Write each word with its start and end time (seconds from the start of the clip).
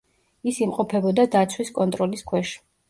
ის 0.51 0.61
იმყოფებოდა 0.65 1.27
დაცვის 1.37 1.71
კონტროლის 1.81 2.29
ქვეშ. 2.33 2.61